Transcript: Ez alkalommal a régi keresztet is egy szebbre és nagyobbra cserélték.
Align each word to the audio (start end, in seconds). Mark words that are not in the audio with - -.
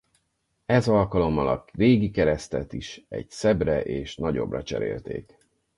Ez 0.65 0.87
alkalommal 0.87 1.47
a 1.47 1.65
régi 1.71 2.11
keresztet 2.11 2.73
is 2.73 3.05
egy 3.09 3.29
szebbre 3.29 3.83
és 3.83 4.15
nagyobbra 4.15 4.63
cserélték. 4.63 5.37